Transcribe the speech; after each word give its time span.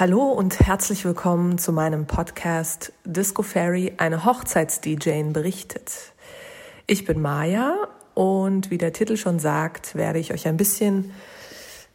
Hallo 0.00 0.30
und 0.30 0.60
herzlich 0.60 1.04
willkommen 1.04 1.58
zu 1.58 1.74
meinem 1.74 2.06
Podcast 2.06 2.94
Disco 3.04 3.42
Fairy, 3.42 3.92
eine 3.98 4.24
Hochzeits-DJ 4.24 5.24
berichtet. 5.24 6.14
Ich 6.86 7.04
bin 7.04 7.20
Maja 7.20 7.74
und 8.14 8.70
wie 8.70 8.78
der 8.78 8.94
Titel 8.94 9.18
schon 9.18 9.38
sagt, 9.38 9.94
werde 9.94 10.18
ich 10.18 10.32
euch 10.32 10.48
ein 10.48 10.56
bisschen 10.56 11.12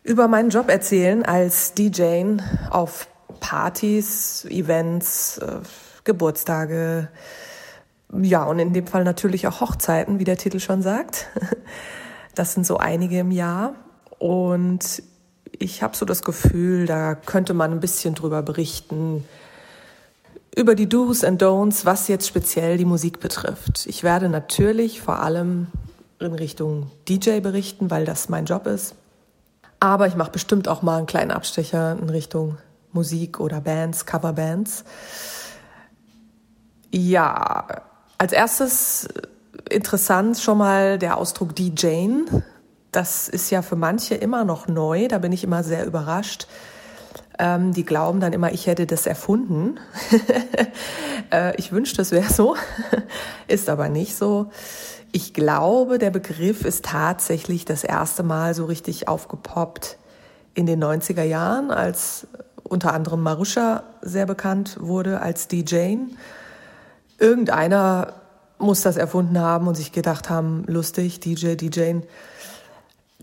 über 0.03 0.27
meinen 0.27 0.51
Job 0.51 0.69
erzählen 0.69 1.25
als 1.25 1.73
DJ 1.73 2.37
auf 2.69 3.07
Partys, 3.39 4.45
Events, 4.51 5.39
äh, 5.39 5.61
Geburtstage, 6.03 7.09
ja, 8.21 8.43
und 8.43 8.59
in 8.59 8.73
dem 8.73 8.85
Fall 8.85 9.03
natürlich 9.03 9.47
auch 9.47 9.61
Hochzeiten, 9.61 10.19
wie 10.19 10.25
der 10.25 10.37
Titel 10.37 10.59
schon 10.59 10.83
sagt. 10.83 11.27
Das 12.35 12.53
sind 12.53 12.67
so 12.67 12.77
einige 12.77 13.19
im 13.19 13.31
Jahr. 13.31 13.75
Und 14.19 15.01
ich 15.59 15.83
habe 15.83 15.95
so 15.95 16.05
das 16.05 16.23
Gefühl, 16.23 16.85
da 16.85 17.15
könnte 17.15 17.53
man 17.53 17.71
ein 17.71 17.79
bisschen 17.79 18.15
drüber 18.15 18.41
berichten, 18.41 19.25
über 20.55 20.75
die 20.75 20.87
Do's 20.87 21.23
and 21.23 21.41
Don'ts, 21.41 21.85
was 21.85 22.07
jetzt 22.07 22.27
speziell 22.27 22.77
die 22.77 22.85
Musik 22.85 23.19
betrifft. 23.19 23.85
Ich 23.87 24.03
werde 24.03 24.29
natürlich 24.29 25.01
vor 25.01 25.19
allem 25.19 25.67
in 26.19 26.33
Richtung 26.33 26.91
DJ 27.09 27.41
berichten, 27.41 27.91
weil 27.91 28.05
das 28.05 28.29
mein 28.29 28.45
Job 28.45 28.65
ist. 28.67 28.95
Aber 29.79 30.07
ich 30.07 30.15
mache 30.15 30.31
bestimmt 30.31 30.67
auch 30.67 30.81
mal 30.81 30.97
einen 30.97 31.07
kleinen 31.07 31.31
Abstecher 31.31 31.97
in 32.01 32.09
Richtung 32.09 32.57
Musik 32.93 33.41
oder 33.41 33.59
Bands, 33.59 34.05
Coverbands. 34.05 34.85
Ja, 36.91 37.83
als 38.17 38.31
erstes 38.31 39.09
interessant 39.69 40.39
schon 40.39 40.57
mal 40.57 40.97
der 40.97 41.17
Ausdruck 41.17 41.53
DJing 41.55 42.43
das 42.95 43.27
ist 43.27 43.49
ja 43.49 43.61
für 43.61 43.75
manche 43.75 44.15
immer 44.15 44.45
noch 44.45 44.67
neu, 44.67 45.07
da 45.07 45.17
bin 45.17 45.31
ich 45.31 45.43
immer 45.43 45.63
sehr 45.63 45.85
überrascht. 45.85 46.47
Ähm, 47.37 47.73
die 47.73 47.83
glauben 47.83 48.21
dann 48.21 48.31
immer, 48.31 48.53
ich 48.53 48.67
hätte 48.67 48.85
das 48.85 49.05
erfunden. 49.05 49.77
äh, 51.31 51.55
ich 51.57 51.73
wünschte, 51.73 52.01
es 52.01 52.11
wäre 52.11 52.31
so, 52.31 52.55
ist 53.47 53.69
aber 53.69 53.89
nicht 53.89 54.15
so. 54.15 54.51
Ich 55.11 55.33
glaube, 55.33 55.97
der 55.97 56.11
Begriff 56.11 56.63
ist 56.63 56.85
tatsächlich 56.85 57.65
das 57.65 57.83
erste 57.83 58.23
Mal 58.23 58.53
so 58.53 58.65
richtig 58.65 59.07
aufgepoppt 59.07 59.97
in 60.53 60.65
den 60.65 60.81
90er 60.81 61.23
Jahren, 61.23 61.71
als 61.71 62.27
unter 62.63 62.93
anderem 62.93 63.21
Marusha 63.21 63.83
sehr 64.01 64.25
bekannt 64.25 64.77
wurde 64.79 65.21
als 65.21 65.47
DJ. 65.49 65.97
Irgendeiner 67.17 68.13
muss 68.57 68.81
das 68.81 68.95
erfunden 68.95 69.39
haben 69.39 69.67
und 69.67 69.75
sich 69.75 69.91
gedacht 69.91 70.29
haben, 70.29 70.63
lustig, 70.67 71.19
DJ, 71.19 71.55
DJ 71.55 71.95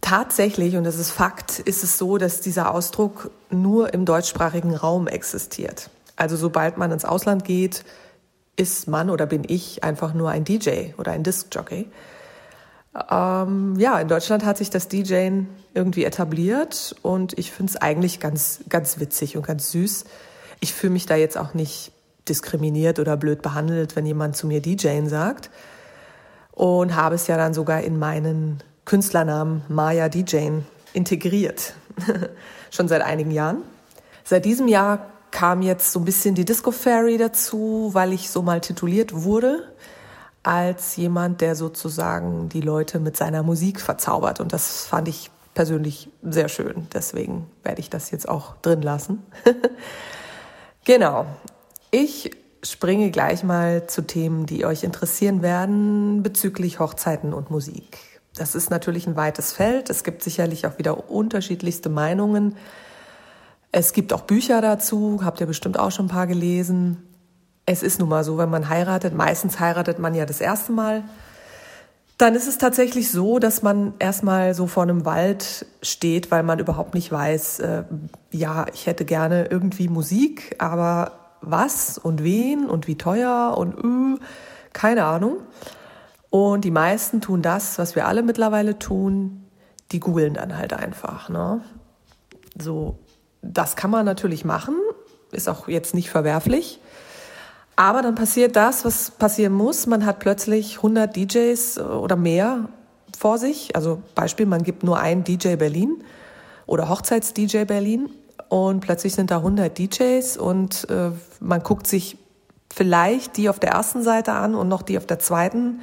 Tatsächlich, 0.02 0.76
und 0.76 0.84
das 0.84 0.98
ist 0.98 1.12
Fakt, 1.12 1.60
ist 1.60 1.84
es 1.84 1.96
so, 1.96 2.18
dass 2.18 2.40
dieser 2.40 2.74
Ausdruck 2.74 3.30
nur 3.50 3.94
im 3.94 4.04
deutschsprachigen 4.04 4.74
Raum 4.74 5.06
existiert. 5.06 5.90
Also 6.16 6.36
sobald 6.36 6.76
man 6.76 6.90
ins 6.90 7.04
Ausland 7.04 7.44
geht, 7.44 7.84
ist 8.56 8.88
man 8.88 9.10
oder 9.10 9.26
bin 9.26 9.44
ich 9.46 9.84
einfach 9.84 10.12
nur 10.12 10.30
ein 10.30 10.44
DJ 10.44 10.92
oder 10.98 11.12
ein 11.12 11.22
Discjockey. 11.22 11.86
Ähm, 13.10 13.76
ja, 13.78 13.98
in 14.00 14.08
Deutschland 14.08 14.44
hat 14.44 14.58
sich 14.58 14.70
das 14.70 14.88
DJing 14.88 15.46
irgendwie 15.72 16.04
etabliert 16.04 16.94
und 17.02 17.38
ich 17.38 17.52
finde 17.52 17.70
es 17.70 17.76
eigentlich 17.76 18.18
ganz, 18.20 18.60
ganz 18.68 18.98
witzig 18.98 19.36
und 19.36 19.46
ganz 19.46 19.70
süß. 19.70 20.04
Ich 20.60 20.74
fühle 20.74 20.92
mich 20.92 21.06
da 21.06 21.14
jetzt 21.14 21.38
auch 21.38 21.54
nicht 21.54 21.92
diskriminiert 22.28 22.98
oder 22.98 23.16
blöd 23.16 23.40
behandelt, 23.40 23.94
wenn 23.96 24.04
jemand 24.04 24.36
zu 24.36 24.48
mir 24.48 24.60
DJing 24.60 25.08
sagt 25.08 25.48
und 26.50 26.96
habe 26.96 27.14
es 27.14 27.28
ja 27.28 27.36
dann 27.36 27.54
sogar 27.54 27.82
in 27.82 27.98
meinen 27.98 28.62
Künstlernamen 28.84 29.62
Maya 29.68 30.08
DJ 30.08 30.48
integriert. 30.92 31.74
Schon 32.70 32.88
seit 32.88 33.02
einigen 33.02 33.30
Jahren. 33.30 33.62
Seit 34.24 34.44
diesem 34.44 34.68
Jahr 34.68 35.06
kam 35.30 35.62
jetzt 35.62 35.92
so 35.92 35.98
ein 36.00 36.04
bisschen 36.04 36.34
die 36.34 36.44
Disco 36.44 36.70
Fairy 36.70 37.16
dazu, 37.16 37.90
weil 37.92 38.12
ich 38.12 38.30
so 38.30 38.42
mal 38.42 38.60
tituliert 38.60 39.12
wurde 39.24 39.68
als 40.42 40.96
jemand, 40.96 41.40
der 41.40 41.54
sozusagen 41.54 42.48
die 42.48 42.60
Leute 42.60 42.98
mit 42.98 43.16
seiner 43.16 43.42
Musik 43.42 43.80
verzaubert. 43.80 44.40
Und 44.40 44.52
das 44.52 44.84
fand 44.84 45.08
ich 45.08 45.30
persönlich 45.54 46.10
sehr 46.22 46.48
schön. 46.48 46.88
Deswegen 46.92 47.46
werde 47.62 47.80
ich 47.80 47.90
das 47.90 48.10
jetzt 48.10 48.28
auch 48.28 48.56
drin 48.56 48.82
lassen. 48.82 49.22
genau. 50.84 51.26
Ich 51.90 52.30
springe 52.62 53.10
gleich 53.10 53.42
mal 53.42 53.86
zu 53.86 54.02
Themen, 54.02 54.46
die 54.46 54.64
euch 54.64 54.84
interessieren 54.84 55.42
werden 55.42 56.22
bezüglich 56.22 56.80
Hochzeiten 56.80 57.32
und 57.32 57.50
Musik. 57.50 57.98
Das 58.36 58.54
ist 58.54 58.70
natürlich 58.70 59.06
ein 59.06 59.16
weites 59.16 59.52
Feld. 59.52 59.90
Es 59.90 60.04
gibt 60.04 60.22
sicherlich 60.22 60.66
auch 60.66 60.78
wieder 60.78 61.10
unterschiedlichste 61.10 61.90
Meinungen. 61.90 62.56
Es 63.72 63.92
gibt 63.92 64.12
auch 64.12 64.22
Bücher 64.22 64.60
dazu, 64.60 65.20
habt 65.24 65.40
ihr 65.40 65.46
bestimmt 65.46 65.78
auch 65.78 65.90
schon 65.90 66.06
ein 66.06 66.10
paar 66.10 66.26
gelesen. 66.26 67.02
Es 67.66 67.82
ist 67.82 68.00
nun 68.00 68.08
mal 68.08 68.24
so, 68.24 68.38
wenn 68.38 68.50
man 68.50 68.68
heiratet, 68.68 69.14
meistens 69.14 69.60
heiratet 69.60 69.98
man 69.98 70.14
ja 70.14 70.26
das 70.26 70.40
erste 70.40 70.72
Mal, 70.72 71.04
dann 72.18 72.34
ist 72.34 72.46
es 72.46 72.58
tatsächlich 72.58 73.10
so, 73.10 73.38
dass 73.38 73.62
man 73.62 73.94
erstmal 73.98 74.54
so 74.54 74.66
vor 74.66 74.82
einem 74.82 75.04
Wald 75.04 75.66
steht, 75.82 76.30
weil 76.30 76.42
man 76.42 76.58
überhaupt 76.58 76.94
nicht 76.94 77.10
weiß, 77.10 77.58
äh, 77.60 77.84
ja, 78.30 78.66
ich 78.72 78.86
hätte 78.86 79.04
gerne 79.04 79.46
irgendwie 79.46 79.88
Musik, 79.88 80.54
aber 80.58 81.12
was 81.40 81.98
und 81.98 82.22
wen 82.22 82.66
und 82.66 82.86
wie 82.86 82.96
teuer 82.96 83.54
und 83.56 83.78
äh, 83.78 84.20
keine 84.72 85.04
Ahnung. 85.04 85.38
Und 86.32 86.64
die 86.64 86.70
meisten 86.70 87.20
tun 87.20 87.42
das, 87.42 87.78
was 87.78 87.94
wir 87.94 88.06
alle 88.06 88.22
mittlerweile 88.22 88.78
tun, 88.78 89.44
die 89.92 90.00
googeln 90.00 90.32
dann 90.32 90.56
halt 90.56 90.72
einfach. 90.72 91.28
Ne? 91.28 91.60
So, 92.58 92.98
das 93.42 93.76
kann 93.76 93.90
man 93.90 94.06
natürlich 94.06 94.42
machen, 94.42 94.74
ist 95.30 95.46
auch 95.46 95.68
jetzt 95.68 95.94
nicht 95.94 96.08
verwerflich. 96.08 96.80
Aber 97.76 98.00
dann 98.00 98.14
passiert 98.14 98.56
das, 98.56 98.86
was 98.86 99.10
passieren 99.10 99.52
muss. 99.52 99.86
Man 99.86 100.06
hat 100.06 100.20
plötzlich 100.20 100.78
100 100.78 101.14
DJs 101.14 101.78
oder 101.80 102.16
mehr 102.16 102.70
vor 103.18 103.36
sich. 103.36 103.76
Also 103.76 104.00
Beispiel, 104.14 104.46
man 104.46 104.62
gibt 104.62 104.84
nur 104.84 104.98
einen 104.98 105.24
DJ 105.24 105.56
Berlin 105.56 106.02
oder 106.64 106.88
Hochzeits-DJ 106.88 107.64
Berlin 107.64 108.08
und 108.48 108.80
plötzlich 108.80 109.12
sind 109.12 109.30
da 109.30 109.36
100 109.36 109.78
DJs 109.78 110.38
und 110.38 110.88
äh, 110.88 111.10
man 111.40 111.62
guckt 111.62 111.86
sich 111.86 112.16
vielleicht 112.72 113.36
die 113.36 113.50
auf 113.50 113.58
der 113.58 113.72
ersten 113.72 114.02
Seite 114.02 114.32
an 114.32 114.54
und 114.54 114.68
noch 114.68 114.80
die 114.80 114.96
auf 114.96 115.04
der 115.04 115.18
zweiten 115.18 115.80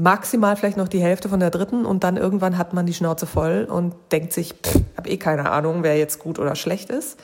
maximal 0.00 0.56
vielleicht 0.56 0.76
noch 0.76 0.88
die 0.88 1.00
Hälfte 1.00 1.28
von 1.28 1.40
der 1.40 1.50
dritten 1.50 1.84
und 1.84 2.04
dann 2.04 2.16
irgendwann 2.16 2.56
hat 2.56 2.72
man 2.72 2.86
die 2.86 2.94
Schnauze 2.94 3.26
voll 3.26 3.66
und 3.70 3.94
denkt 4.12 4.32
sich, 4.32 4.54
pff, 4.54 4.80
hab 4.96 5.06
eh 5.06 5.18
keine 5.18 5.50
Ahnung, 5.50 5.82
wer 5.82 5.96
jetzt 5.96 6.18
gut 6.18 6.38
oder 6.38 6.56
schlecht 6.56 6.90
ist. 6.90 7.18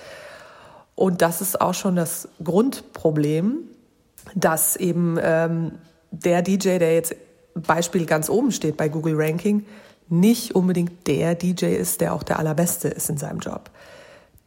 Und 0.95 1.23
das 1.23 1.41
ist 1.41 1.61
auch 1.61 1.75
schon 1.75 1.97
das 1.97 2.29
Grundproblem, 2.43 3.59
dass 4.35 4.77
eben 4.77 5.19
ähm, 5.23 5.73
der 6.11 6.43
DJ, 6.43 6.79
der 6.79 6.95
jetzt 6.95 7.15
Beispiel 7.55 8.07
ganz 8.07 8.29
oben 8.29 8.53
steht 8.53 8.77
bei 8.77 8.89
Google 8.89 9.15
Ranking, 9.17 9.65
nicht 10.09 10.55
unbedingt 10.55 11.07
der 11.07 11.35
DJ 11.35 11.67
ist, 11.67 12.01
der 12.01 12.13
auch 12.13 12.23
der 12.23 12.39
allerbeste 12.39 12.89
ist 12.89 13.11
in 13.11 13.17
seinem 13.17 13.41
Job. 13.41 13.71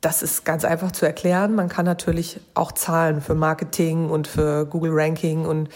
Das 0.01 0.21
ist 0.21 0.45
ganz 0.45 0.63
einfach 0.63 0.91
zu 0.91 1.05
erklären. 1.05 1.55
Man 1.55 1.67
kann 1.67 1.85
natürlich 1.85 2.39
auch 2.53 2.71
zahlen 2.71 3.21
für 3.21 3.35
Marketing 3.35 4.09
und 4.09 4.27
für 4.27 4.65
Google 4.65 4.91
Ranking 4.93 5.45
und 5.45 5.69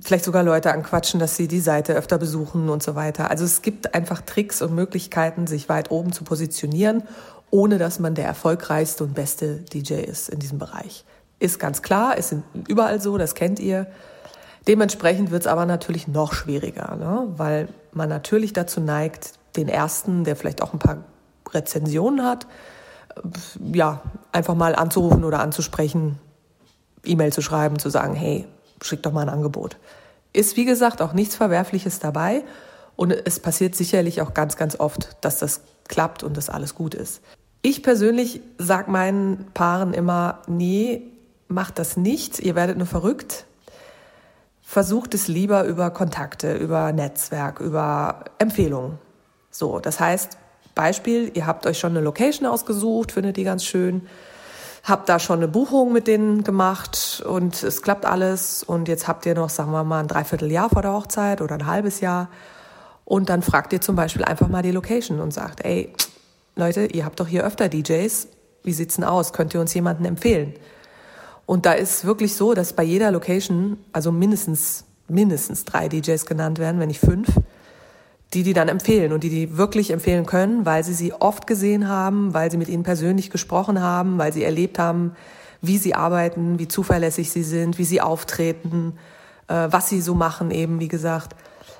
vielleicht 0.00 0.24
sogar 0.24 0.42
Leute 0.42 0.72
anquatschen, 0.72 1.18
dass 1.20 1.36
sie 1.36 1.48
die 1.48 1.60
Seite 1.60 1.94
öfter 1.94 2.18
besuchen 2.18 2.68
und 2.68 2.82
so 2.82 2.94
weiter. 2.94 3.30
Also 3.30 3.44
es 3.44 3.62
gibt 3.62 3.94
einfach 3.94 4.20
Tricks 4.20 4.62
und 4.62 4.74
Möglichkeiten, 4.74 5.46
sich 5.46 5.68
weit 5.68 5.90
oben 5.90 6.12
zu 6.12 6.24
positionieren, 6.24 7.02
ohne 7.50 7.78
dass 7.78 7.98
man 7.98 8.14
der 8.14 8.26
erfolgreichste 8.26 9.04
und 9.04 9.14
beste 9.14 9.56
DJ 9.56 9.94
ist 9.94 10.28
in 10.28 10.38
diesem 10.38 10.58
Bereich. 10.58 11.04
Ist 11.38 11.58
ganz 11.58 11.82
klar, 11.82 12.16
ist 12.16 12.34
überall 12.66 13.00
so, 13.00 13.16
das 13.16 13.34
kennt 13.34 13.58
ihr. 13.60 13.86
Dementsprechend 14.66 15.30
wird 15.30 15.42
es 15.42 15.46
aber 15.46 15.64
natürlich 15.64 16.08
noch 16.08 16.34
schwieriger, 16.34 16.96
ne? 16.96 17.26
weil 17.36 17.68
man 17.92 18.08
natürlich 18.08 18.52
dazu 18.52 18.80
neigt, 18.80 19.32
den 19.56 19.68
ersten, 19.68 20.24
der 20.24 20.36
vielleicht 20.36 20.62
auch 20.62 20.72
ein 20.72 20.78
paar 20.78 20.98
Rezensionen 21.50 22.24
hat, 22.24 22.46
ja, 23.72 24.02
einfach 24.30 24.54
mal 24.54 24.74
anzurufen 24.74 25.24
oder 25.24 25.40
anzusprechen, 25.40 26.18
E-Mail 27.04 27.32
zu 27.32 27.40
schreiben, 27.40 27.78
zu 27.78 27.88
sagen, 27.88 28.14
hey, 28.14 28.46
schick 28.82 29.02
doch 29.02 29.12
mal 29.12 29.22
ein 29.22 29.28
Angebot. 29.28 29.76
Ist 30.32 30.56
wie 30.56 30.64
gesagt 30.64 31.02
auch 31.02 31.12
nichts 31.12 31.36
Verwerfliches 31.36 31.98
dabei 31.98 32.44
und 32.96 33.12
es 33.12 33.40
passiert 33.40 33.74
sicherlich 33.74 34.20
auch 34.20 34.34
ganz, 34.34 34.56
ganz 34.56 34.78
oft, 34.78 35.16
dass 35.20 35.38
das 35.38 35.62
klappt 35.88 36.22
und 36.22 36.36
dass 36.36 36.50
alles 36.50 36.74
gut 36.74 36.94
ist. 36.94 37.22
Ich 37.62 37.82
persönlich 37.82 38.40
sage 38.58 38.90
meinen 38.90 39.46
Paaren 39.54 39.94
immer, 39.94 40.40
nee, 40.46 41.02
macht 41.48 41.78
das 41.78 41.96
nicht, 41.96 42.38
ihr 42.38 42.54
werdet 42.54 42.76
nur 42.76 42.86
verrückt. 42.86 43.46
Versucht 44.62 45.14
es 45.14 45.28
lieber 45.28 45.64
über 45.64 45.90
Kontakte, 45.90 46.54
über 46.54 46.92
Netzwerk, 46.92 47.60
über 47.60 48.24
Empfehlungen. 48.38 48.98
So, 49.50 49.80
das 49.80 49.98
heißt, 49.98 50.36
Beispiel, 50.74 51.32
ihr 51.34 51.46
habt 51.46 51.66
euch 51.66 51.78
schon 51.78 51.92
eine 51.92 52.00
Location 52.00 52.46
ausgesucht, 52.46 53.12
findet 53.12 53.36
die 53.36 53.44
ganz 53.44 53.64
schön 53.64 54.06
habe 54.84 55.02
da 55.06 55.18
schon 55.18 55.38
eine 55.38 55.48
Buchung 55.48 55.92
mit 55.92 56.06
denen 56.06 56.44
gemacht 56.44 57.22
und 57.26 57.62
es 57.62 57.82
klappt 57.82 58.06
alles. 58.06 58.62
Und 58.62 58.88
jetzt 58.88 59.08
habt 59.08 59.26
ihr 59.26 59.34
noch, 59.34 59.50
sagen 59.50 59.72
wir 59.72 59.84
mal, 59.84 60.00
ein 60.00 60.08
Dreivierteljahr 60.08 60.70
vor 60.70 60.82
der 60.82 60.92
Hochzeit 60.92 61.40
oder 61.40 61.54
ein 61.54 61.66
halbes 61.66 62.00
Jahr. 62.00 62.28
Und 63.04 63.28
dann 63.28 63.42
fragt 63.42 63.72
ihr 63.72 63.80
zum 63.80 63.96
Beispiel 63.96 64.24
einfach 64.24 64.48
mal 64.48 64.62
die 64.62 64.70
Location 64.70 65.20
und 65.20 65.32
sagt, 65.32 65.64
ey, 65.64 65.92
Leute, 66.56 66.86
ihr 66.86 67.04
habt 67.04 67.20
doch 67.20 67.28
hier 67.28 67.44
öfter 67.44 67.68
DJs. 67.68 68.28
wie 68.64 68.72
sieht's 68.72 68.96
denn 68.96 69.04
aus? 69.04 69.32
Könnt 69.32 69.54
ihr 69.54 69.60
uns 69.60 69.72
jemanden 69.72 70.04
empfehlen? 70.04 70.54
Und 71.46 71.64
da 71.64 71.72
ist 71.72 72.04
wirklich 72.04 72.34
so, 72.34 72.52
dass 72.52 72.74
bei 72.74 72.82
jeder 72.82 73.10
Location, 73.10 73.78
also 73.92 74.12
mindestens, 74.12 74.84
mindestens 75.08 75.64
drei 75.64 75.88
DJs 75.88 76.26
genannt 76.26 76.58
werden, 76.58 76.78
wenn 76.78 76.88
nicht 76.88 77.00
fünf, 77.00 77.28
die 78.34 78.42
die 78.42 78.52
dann 78.52 78.68
empfehlen 78.68 79.12
und 79.12 79.24
die 79.24 79.30
die 79.30 79.56
wirklich 79.56 79.90
empfehlen 79.90 80.26
können, 80.26 80.66
weil 80.66 80.84
sie 80.84 80.92
sie 80.92 81.12
oft 81.14 81.46
gesehen 81.46 81.88
haben, 81.88 82.34
weil 82.34 82.50
sie 82.50 82.58
mit 82.58 82.68
ihnen 82.68 82.82
persönlich 82.82 83.30
gesprochen 83.30 83.80
haben, 83.80 84.18
weil 84.18 84.32
sie 84.32 84.44
erlebt 84.44 84.78
haben, 84.78 85.16
wie 85.62 85.78
sie 85.78 85.94
arbeiten, 85.94 86.58
wie 86.58 86.68
zuverlässig 86.68 87.30
sie 87.30 87.42
sind, 87.42 87.78
wie 87.78 87.84
sie 87.84 88.00
auftreten, 88.00 88.98
äh, 89.48 89.68
was 89.70 89.88
sie 89.88 90.00
so 90.00 90.14
machen 90.14 90.50
eben, 90.50 90.78
wie 90.78 90.88
gesagt. 90.88 91.34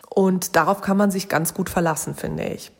Und 0.08 0.56
darauf 0.56 0.80
kann 0.80 0.96
man 0.96 1.10
sich 1.10 1.28
ganz 1.28 1.54
gut 1.54 1.68
verlassen, 1.68 2.14
finde 2.14 2.44
ich. 2.44 2.72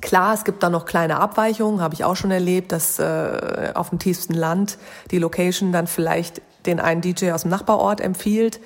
Klar, 0.00 0.34
es 0.34 0.44
gibt 0.44 0.62
da 0.62 0.70
noch 0.70 0.84
kleine 0.84 1.18
Abweichungen, 1.18 1.80
habe 1.80 1.94
ich 1.94 2.04
auch 2.04 2.16
schon 2.16 2.30
erlebt, 2.30 2.72
dass 2.72 2.98
äh, 2.98 3.72
auf 3.74 3.90
dem 3.90 3.98
tiefsten 3.98 4.34
Land 4.34 4.78
die 5.10 5.18
Location 5.18 5.72
dann 5.72 5.86
vielleicht 5.86 6.42
den 6.66 6.80
einen 6.80 7.00
DJ 7.00 7.32
aus 7.32 7.42
dem 7.42 7.50
Nachbarort 7.50 8.00
empfiehlt, 8.00 8.60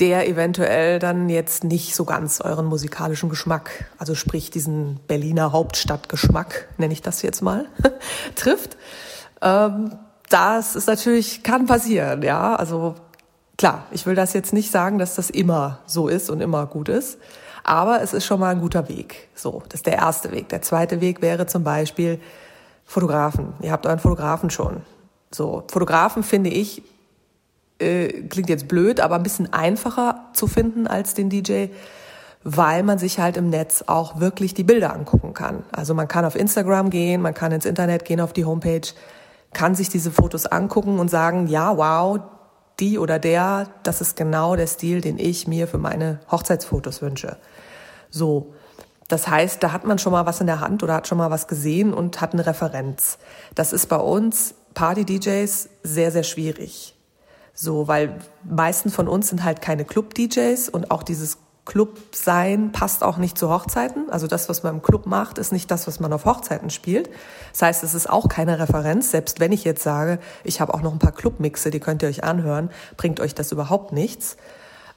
der 0.00 0.26
eventuell 0.26 0.98
dann 0.98 1.28
jetzt 1.28 1.62
nicht 1.62 1.94
so 1.94 2.04
ganz 2.04 2.40
euren 2.40 2.66
musikalischen 2.66 3.28
Geschmack, 3.28 3.90
also 3.98 4.14
sprich 4.14 4.50
diesen 4.50 4.98
Berliner 5.06 5.52
Hauptstadtgeschmack, 5.52 6.68
nenne 6.78 6.92
ich 6.92 7.02
das 7.02 7.22
jetzt 7.22 7.42
mal, 7.42 7.66
trifft. 8.34 8.76
Ähm, 9.42 9.96
das 10.30 10.74
ist 10.74 10.86
natürlich, 10.86 11.42
kann 11.42 11.66
passieren, 11.66 12.22
ja. 12.22 12.56
Also 12.56 12.94
klar, 13.58 13.84
ich 13.90 14.06
will 14.06 14.14
das 14.14 14.32
jetzt 14.32 14.52
nicht 14.52 14.70
sagen, 14.70 14.98
dass 14.98 15.16
das 15.16 15.28
immer 15.28 15.80
so 15.86 16.08
ist 16.08 16.30
und 16.30 16.40
immer 16.40 16.66
gut 16.66 16.88
ist. 16.88 17.18
Aber 17.62 18.00
es 18.00 18.14
ist 18.14 18.24
schon 18.24 18.40
mal 18.40 18.54
ein 18.54 18.60
guter 18.60 18.88
Weg. 18.88 19.28
So, 19.34 19.62
das 19.68 19.80
ist 19.80 19.86
der 19.86 19.98
erste 19.98 20.32
Weg. 20.32 20.48
Der 20.48 20.62
zweite 20.62 21.00
Weg 21.00 21.20
wäre 21.20 21.46
zum 21.46 21.62
Beispiel 21.62 22.18
Fotografen. 22.86 23.52
Ihr 23.60 23.70
habt 23.70 23.86
euren 23.86 23.98
Fotografen 23.98 24.50
schon. 24.50 24.80
So, 25.30 25.64
Fotografen 25.70 26.22
finde 26.22 26.50
ich, 26.50 26.82
äh, 27.80 28.22
klingt 28.28 28.48
jetzt 28.48 28.68
blöd, 28.68 29.00
aber 29.00 29.16
ein 29.16 29.22
bisschen 29.22 29.52
einfacher 29.52 30.26
zu 30.32 30.46
finden 30.46 30.86
als 30.86 31.14
den 31.14 31.30
DJ, 31.30 31.66
weil 32.42 32.82
man 32.82 32.98
sich 32.98 33.18
halt 33.18 33.36
im 33.36 33.50
Netz 33.50 33.84
auch 33.86 34.20
wirklich 34.20 34.54
die 34.54 34.64
Bilder 34.64 34.94
angucken 34.94 35.34
kann. 35.34 35.64
Also 35.72 35.94
man 35.94 36.08
kann 36.08 36.24
auf 36.24 36.36
Instagram 36.36 36.90
gehen, 36.90 37.20
man 37.22 37.34
kann 37.34 37.52
ins 37.52 37.66
Internet 37.66 38.04
gehen, 38.04 38.20
auf 38.20 38.32
die 38.32 38.44
Homepage, 38.44 38.88
kann 39.52 39.74
sich 39.74 39.88
diese 39.88 40.10
Fotos 40.10 40.46
angucken 40.46 40.98
und 40.98 41.10
sagen, 41.10 41.48
ja, 41.48 41.76
wow, 41.76 42.20
die 42.78 42.98
oder 42.98 43.18
der, 43.18 43.68
das 43.82 44.00
ist 44.00 44.16
genau 44.16 44.56
der 44.56 44.66
Stil, 44.66 45.00
den 45.00 45.18
ich 45.18 45.46
mir 45.46 45.68
für 45.68 45.78
meine 45.78 46.20
Hochzeitsfotos 46.30 47.02
wünsche. 47.02 47.36
So. 48.10 48.54
Das 49.08 49.26
heißt, 49.26 49.60
da 49.62 49.72
hat 49.72 49.84
man 49.84 49.98
schon 49.98 50.12
mal 50.12 50.24
was 50.24 50.40
in 50.40 50.46
der 50.46 50.60
Hand 50.60 50.84
oder 50.84 50.94
hat 50.94 51.08
schon 51.08 51.18
mal 51.18 51.32
was 51.32 51.48
gesehen 51.48 51.92
und 51.92 52.20
hat 52.20 52.32
eine 52.32 52.46
Referenz. 52.46 53.18
Das 53.56 53.72
ist 53.72 53.88
bei 53.88 53.96
uns 53.96 54.54
Party-DJs 54.74 55.68
sehr, 55.82 56.12
sehr 56.12 56.22
schwierig. 56.22 56.96
So, 57.54 57.88
weil 57.88 58.18
meisten 58.44 58.90
von 58.90 59.08
uns 59.08 59.28
sind 59.28 59.44
halt 59.44 59.60
keine 59.60 59.84
Club-DJs 59.84 60.68
und 60.68 60.90
auch 60.90 61.02
dieses 61.02 61.38
Club 61.70 61.98
sein 62.12 62.72
passt 62.72 63.04
auch 63.04 63.16
nicht 63.16 63.38
zu 63.38 63.48
Hochzeiten. 63.48 64.10
Also 64.10 64.26
das, 64.26 64.48
was 64.48 64.62
man 64.62 64.76
im 64.76 64.82
Club 64.82 65.06
macht, 65.06 65.38
ist 65.38 65.52
nicht 65.52 65.70
das, 65.70 65.86
was 65.86 66.00
man 66.00 66.12
auf 66.12 66.24
Hochzeiten 66.24 66.70
spielt. 66.70 67.10
Das 67.52 67.62
heißt, 67.62 67.84
es 67.84 67.94
ist 67.94 68.10
auch 68.10 68.28
keine 68.28 68.58
Referenz. 68.58 69.10
Selbst 69.10 69.40
wenn 69.40 69.52
ich 69.52 69.62
jetzt 69.64 69.82
sage, 69.82 70.18
ich 70.42 70.60
habe 70.60 70.74
auch 70.74 70.82
noch 70.82 70.92
ein 70.92 70.98
paar 70.98 71.12
Clubmixe, 71.12 71.70
die 71.70 71.78
könnt 71.78 72.02
ihr 72.02 72.08
euch 72.08 72.24
anhören, 72.24 72.70
bringt 72.96 73.20
euch 73.20 73.34
das 73.34 73.52
überhaupt 73.52 73.92
nichts. 73.92 74.36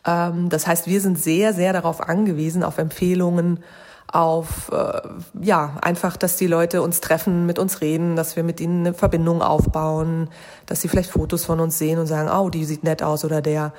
Ähm, 0.06 0.50
das 0.50 0.66
heißt, 0.66 0.88
wir 0.88 1.02
sind 1.02 1.20
sehr, 1.20 1.54
sehr 1.54 1.74
darauf 1.74 2.02
angewiesen, 2.02 2.64
auf 2.64 2.78
Empfehlungen, 2.78 3.64
auf 4.14 4.72
äh, 4.72 5.02
ja 5.42 5.78
einfach, 5.82 6.18
dass 6.18 6.38
die 6.38 6.48
Leute 6.48 6.82
uns 6.82 7.02
treffen, 7.02 7.46
mit 7.46 7.58
uns 7.58 7.82
reden, 7.82 8.16
dass 8.16 8.36
wir 8.36 8.44
mit 8.44 8.60
ihnen 8.60 8.86
eine 8.86 8.94
Verbindung 8.94 9.42
aufbauen, 9.42 10.30
dass 10.68 10.82
sie 10.82 10.88
vielleicht 10.88 11.10
Fotos 11.10 11.46
von 11.46 11.60
uns 11.60 11.78
sehen 11.78 12.00
und 12.00 12.06
sagen, 12.06 12.30
oh, 12.30 12.50
die 12.50 12.64
sieht 12.64 12.84
nett 12.84 13.02
aus 13.02 13.26
oder 13.26 13.42
der 13.42 13.74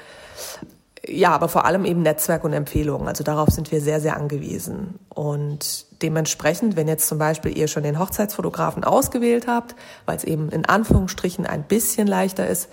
ja, 1.06 1.32
aber 1.32 1.48
vor 1.48 1.66
allem 1.66 1.84
eben 1.84 2.00
Netzwerk 2.00 2.44
und 2.44 2.54
Empfehlungen. 2.54 3.08
Also 3.08 3.24
darauf 3.24 3.50
sind 3.50 3.70
wir 3.70 3.82
sehr, 3.82 4.00
sehr 4.00 4.16
angewiesen. 4.16 4.98
Und 5.10 5.84
dementsprechend, 6.00 6.76
wenn 6.76 6.88
jetzt 6.88 7.08
zum 7.08 7.18
Beispiel 7.18 7.56
ihr 7.56 7.68
schon 7.68 7.82
den 7.82 7.98
Hochzeitsfotografen 7.98 8.84
ausgewählt 8.84 9.46
habt, 9.46 9.74
weil 10.06 10.16
es 10.16 10.24
eben 10.24 10.48
in 10.48 10.64
Anführungsstrichen 10.64 11.46
ein 11.46 11.64
bisschen 11.64 12.06
leichter 12.06 12.46
ist, 12.46 12.70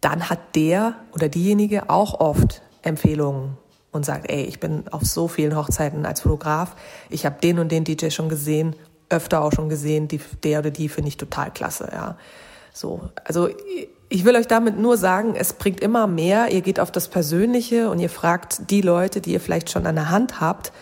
dann 0.00 0.30
hat 0.30 0.54
der 0.54 0.94
oder 1.12 1.28
diejenige 1.28 1.90
auch 1.90 2.20
oft 2.20 2.62
Empfehlungen 2.82 3.56
und 3.96 4.06
sagt, 4.06 4.30
ey, 4.30 4.44
ich 4.44 4.60
bin 4.60 4.84
auf 4.90 5.02
so 5.02 5.26
vielen 5.26 5.56
Hochzeiten 5.56 6.06
als 6.06 6.20
Fotograf, 6.20 6.76
ich 7.10 7.26
habe 7.26 7.36
den 7.42 7.58
und 7.58 7.72
den 7.72 7.84
DJ 7.84 8.10
schon 8.10 8.28
gesehen, 8.28 8.76
öfter 9.08 9.42
auch 9.42 9.52
schon 9.52 9.68
gesehen, 9.68 10.08
die, 10.08 10.20
der 10.42 10.60
oder 10.60 10.70
die 10.70 10.88
finde 10.88 11.08
ich 11.08 11.16
total 11.16 11.50
klasse, 11.50 11.88
ja. 11.92 12.16
So, 12.72 13.08
also 13.24 13.48
ich 14.08 14.24
will 14.24 14.36
euch 14.36 14.46
damit 14.46 14.78
nur 14.78 14.98
sagen, 14.98 15.34
es 15.34 15.54
bringt 15.54 15.80
immer 15.80 16.06
mehr. 16.06 16.52
Ihr 16.52 16.60
geht 16.60 16.78
auf 16.78 16.92
das 16.92 17.08
Persönliche 17.08 17.88
und 17.88 17.98
ihr 17.98 18.10
fragt 18.10 18.70
die 18.70 18.82
Leute, 18.82 19.22
die 19.22 19.32
ihr 19.32 19.40
vielleicht 19.40 19.70
schon 19.70 19.86
an 19.86 19.94
der 19.94 20.10
Hand 20.10 20.40
habt 20.40 20.72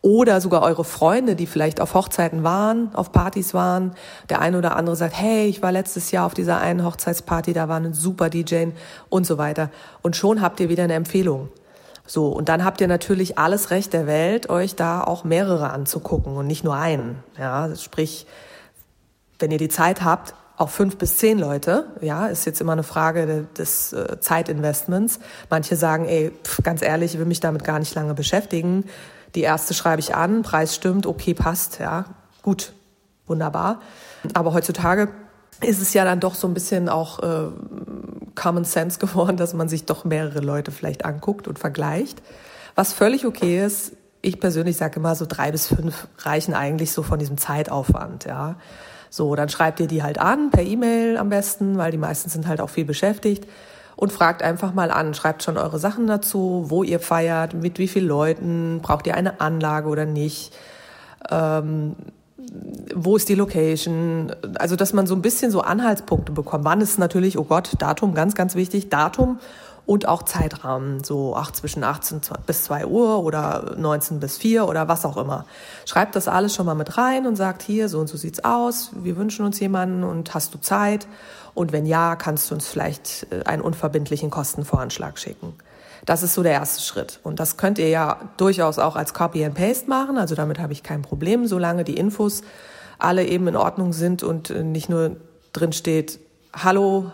oder 0.00 0.40
sogar 0.40 0.62
eure 0.62 0.84
Freunde, 0.84 1.34
die 1.34 1.46
vielleicht 1.46 1.80
auf 1.80 1.94
Hochzeiten 1.94 2.44
waren, 2.44 2.94
auf 2.94 3.10
Partys 3.10 3.52
waren. 3.52 3.94
Der 4.28 4.40
eine 4.40 4.58
oder 4.58 4.76
andere 4.76 4.96
sagt, 4.96 5.14
hey, 5.16 5.46
ich 5.46 5.62
war 5.62 5.72
letztes 5.72 6.10
Jahr 6.10 6.26
auf 6.26 6.34
dieser 6.34 6.58
einen 6.58 6.84
Hochzeitsparty, 6.84 7.52
da 7.52 7.68
war 7.68 7.78
ein 7.78 7.94
super 7.94 8.30
DJ 8.30 8.66
und 9.08 9.26
so 9.26 9.38
weiter. 9.38 9.70
Und 10.02 10.16
schon 10.16 10.40
habt 10.40 10.60
ihr 10.60 10.68
wieder 10.68 10.84
eine 10.84 10.94
Empfehlung. 10.94 11.48
So, 12.08 12.28
und 12.28 12.48
dann 12.48 12.64
habt 12.64 12.80
ihr 12.80 12.88
natürlich 12.88 13.38
alles 13.38 13.70
Recht 13.70 13.92
der 13.92 14.06
Welt, 14.06 14.48
euch 14.48 14.74
da 14.74 15.04
auch 15.04 15.24
mehrere 15.24 15.70
anzugucken 15.70 16.36
und 16.36 16.46
nicht 16.46 16.64
nur 16.64 16.74
einen. 16.74 17.22
Ja, 17.38 17.76
sprich, 17.76 18.26
wenn 19.38 19.50
ihr 19.50 19.58
die 19.58 19.68
Zeit 19.68 20.02
habt, 20.02 20.34
auch 20.56 20.70
fünf 20.70 20.96
bis 20.96 21.18
zehn 21.18 21.38
Leute. 21.38 21.86
Ja, 22.00 22.26
ist 22.26 22.46
jetzt 22.46 22.62
immer 22.62 22.72
eine 22.72 22.82
Frage 22.82 23.46
des 23.56 23.92
äh, 23.92 24.18
Zeitinvestments. 24.20 25.20
Manche 25.50 25.76
sagen, 25.76 26.06
ey, 26.06 26.32
pf, 26.42 26.62
ganz 26.62 26.80
ehrlich, 26.80 27.12
ich 27.12 27.18
will 27.18 27.26
mich 27.26 27.40
damit 27.40 27.62
gar 27.62 27.78
nicht 27.78 27.94
lange 27.94 28.14
beschäftigen. 28.14 28.84
Die 29.34 29.42
erste 29.42 29.74
schreibe 29.74 30.00
ich 30.00 30.14
an, 30.14 30.40
Preis 30.40 30.74
stimmt, 30.74 31.06
okay, 31.06 31.34
passt, 31.34 31.78
ja, 31.78 32.06
gut, 32.42 32.72
wunderbar. 33.26 33.82
Aber 34.32 34.54
heutzutage 34.54 35.10
ist 35.60 35.82
es 35.82 35.92
ja 35.92 36.04
dann 36.04 36.20
doch 36.20 36.34
so 36.34 36.48
ein 36.48 36.54
bisschen 36.54 36.88
auch 36.88 37.18
äh, 37.22 37.48
Common 38.38 38.64
Sense 38.64 38.98
geworden, 39.04 39.36
dass 39.36 39.52
man 39.52 39.68
sich 39.68 39.84
doch 39.84 40.04
mehrere 40.04 40.40
Leute 40.40 40.70
vielleicht 40.70 41.04
anguckt 41.04 41.48
und 41.48 41.58
vergleicht. 41.58 42.22
Was 42.74 42.92
völlig 42.92 43.26
okay 43.26 43.64
ist. 43.64 43.92
Ich 44.20 44.40
persönlich 44.40 44.76
sage 44.76 44.98
immer, 44.98 45.14
so 45.14 45.26
drei 45.28 45.52
bis 45.52 45.68
fünf 45.68 46.08
reichen 46.18 46.54
eigentlich 46.54 46.92
so 46.92 47.02
von 47.02 47.18
diesem 47.18 47.38
Zeitaufwand, 47.38 48.24
ja. 48.24 48.56
So, 49.10 49.34
dann 49.36 49.48
schreibt 49.48 49.80
ihr 49.80 49.86
die 49.86 50.02
halt 50.02 50.18
an, 50.18 50.50
per 50.50 50.62
E-Mail 50.62 51.16
am 51.16 51.30
besten, 51.30 51.78
weil 51.78 51.92
die 51.92 51.98
meisten 51.98 52.28
sind 52.28 52.46
halt 52.46 52.60
auch 52.60 52.68
viel 52.68 52.84
beschäftigt 52.84 53.46
und 53.96 54.12
fragt 54.12 54.42
einfach 54.42 54.74
mal 54.74 54.90
an, 54.90 55.14
schreibt 55.14 55.42
schon 55.42 55.56
eure 55.56 55.78
Sachen 55.78 56.06
dazu, 56.06 56.66
wo 56.68 56.82
ihr 56.82 57.00
feiert, 57.00 57.54
mit 57.54 57.78
wie 57.78 57.88
vielen 57.88 58.06
Leuten, 58.06 58.80
braucht 58.80 59.06
ihr 59.06 59.16
eine 59.16 59.40
Anlage 59.40 59.88
oder 59.88 60.04
nicht, 60.04 60.54
ähm, 61.30 61.96
wo 62.94 63.16
ist 63.16 63.28
die 63.28 63.34
Location, 63.34 64.32
also 64.58 64.76
dass 64.76 64.92
man 64.92 65.06
so 65.06 65.14
ein 65.14 65.22
bisschen 65.22 65.50
so 65.50 65.60
Anhaltspunkte 65.60 66.32
bekommt. 66.32 66.64
Wann 66.64 66.80
ist 66.80 66.98
natürlich, 66.98 67.38
oh 67.38 67.44
Gott, 67.44 67.72
Datum, 67.78 68.14
ganz, 68.14 68.34
ganz 68.34 68.54
wichtig, 68.54 68.88
Datum 68.88 69.38
und 69.86 70.06
auch 70.06 70.22
Zeitrahmen, 70.22 71.02
so 71.02 71.34
ach, 71.34 71.50
zwischen 71.50 71.82
18 71.82 72.20
bis 72.46 72.64
2 72.64 72.86
Uhr 72.86 73.24
oder 73.24 73.74
19 73.76 74.20
bis 74.20 74.36
4 74.36 74.68
oder 74.68 74.86
was 74.86 75.04
auch 75.04 75.16
immer. 75.16 75.46
Schreibt 75.84 76.14
das 76.14 76.28
alles 76.28 76.54
schon 76.54 76.66
mal 76.66 76.74
mit 76.74 76.98
rein 76.98 77.26
und 77.26 77.36
sagt 77.36 77.62
hier, 77.62 77.88
so 77.88 77.98
und 77.98 78.06
so 78.06 78.16
sieht's 78.16 78.44
aus, 78.44 78.90
wir 78.94 79.16
wünschen 79.16 79.44
uns 79.44 79.58
jemanden 79.60 80.04
und 80.04 80.34
hast 80.34 80.54
du 80.54 80.58
Zeit? 80.58 81.08
Und 81.54 81.72
wenn 81.72 81.86
ja, 81.86 82.14
kannst 82.16 82.50
du 82.50 82.54
uns 82.54 82.68
vielleicht 82.68 83.26
äh, 83.30 83.44
einen 83.44 83.62
unverbindlichen 83.62 84.30
Kostenvoranschlag 84.30 85.18
schicken. 85.18 85.54
Das 86.06 86.22
ist 86.22 86.34
so 86.34 86.42
der 86.42 86.52
erste 86.52 86.82
Schritt. 86.82 87.20
Und 87.22 87.40
das 87.40 87.56
könnt 87.56 87.78
ihr 87.78 87.88
ja 87.88 88.20
durchaus 88.36 88.78
auch 88.78 88.96
als 88.96 89.14
Copy 89.14 89.44
and 89.44 89.54
Paste 89.54 89.88
machen. 89.88 90.18
Also 90.18 90.34
damit 90.34 90.58
habe 90.58 90.72
ich 90.72 90.82
kein 90.82 91.02
Problem, 91.02 91.46
solange 91.46 91.84
die 91.84 91.96
Infos 91.96 92.42
alle 92.98 93.26
eben 93.26 93.46
in 93.48 93.56
Ordnung 93.56 93.92
sind 93.92 94.22
und 94.22 94.50
äh, 94.50 94.62
nicht 94.62 94.88
nur 94.88 95.16
drin 95.52 95.72
steht, 95.72 96.18
hallo, 96.52 97.12